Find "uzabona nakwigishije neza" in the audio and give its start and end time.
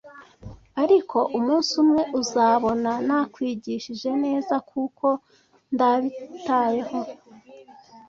2.21-4.55